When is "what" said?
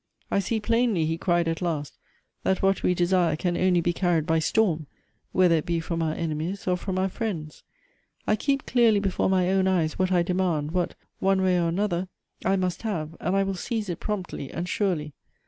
2.63-2.81, 9.99-10.11, 10.71-10.95